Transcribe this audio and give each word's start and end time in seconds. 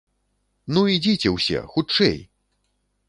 Ну, 0.77 0.83
ідзіце 0.95 1.33
ўсе, 1.35 1.59
хутчэй! 1.75 2.17